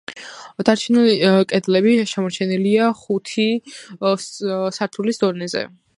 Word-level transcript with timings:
დანარჩენი 0.69 1.11
კედლები 1.51 1.93
შემორჩენილია 2.13 2.89
ხუთი 3.03 3.47
სართულის 4.25 5.23
დონეზე. 5.27 5.65